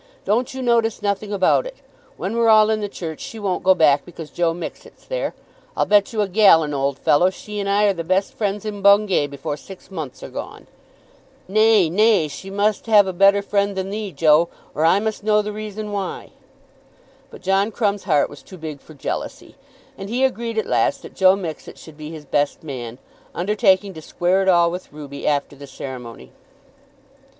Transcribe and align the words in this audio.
Don't 0.25 0.51
you 0.55 0.63
notice 0.63 1.03
nothing 1.03 1.31
about 1.31 1.67
it. 1.67 1.75
When 2.17 2.35
we're 2.35 2.49
all 2.49 2.71
in 2.71 2.81
the 2.81 2.89
church 2.89 3.19
she 3.19 3.37
won't 3.37 3.63
go 3.63 3.75
back 3.75 4.03
because 4.03 4.31
Joe 4.31 4.51
Mixet's 4.51 5.05
there. 5.05 5.35
I'll 5.77 5.85
bet 5.85 6.11
you 6.11 6.21
a 6.21 6.27
gallon, 6.27 6.73
old 6.73 6.97
fellow, 6.97 7.29
she 7.29 7.59
and 7.59 7.69
I 7.69 7.83
are 7.83 7.93
the 7.93 8.03
best 8.03 8.33
friends 8.33 8.65
in 8.65 8.81
Bungay 8.81 9.27
before 9.27 9.57
six 9.57 9.91
months 9.91 10.23
are 10.23 10.29
gone." 10.31 10.65
"Nay, 11.47 11.87
nay; 11.87 12.27
she 12.27 12.49
must 12.49 12.87
have 12.87 13.05
a 13.05 13.13
better 13.13 13.43
friend 13.43 13.75
than 13.75 13.91
thee, 13.91 14.11
Joe, 14.11 14.49
or 14.73 14.85
I 14.85 14.99
must 14.99 15.23
know 15.23 15.43
the 15.43 15.53
reason 15.53 15.91
why." 15.91 16.31
But 17.29 17.43
John 17.43 17.69
Crumb's 17.69 18.05
heart 18.05 18.27
was 18.27 18.41
too 18.41 18.57
big 18.57 18.81
for 18.81 18.95
jealousy, 18.95 19.55
and 19.99 20.09
he 20.09 20.23
agreed 20.25 20.57
at 20.57 20.65
last 20.65 21.03
that 21.03 21.13
Joe 21.13 21.35
Mixet 21.35 21.77
should 21.77 21.95
be 21.95 22.09
his 22.09 22.25
best 22.25 22.63
man, 22.63 22.97
undertaking 23.35 23.93
to 23.93 24.01
"square 24.01 24.41
it 24.41 24.49
all" 24.49 24.71
with 24.71 24.91
Ruby, 24.91 25.27
after 25.27 25.55
the 25.55 25.67
ceremony. 25.67 26.31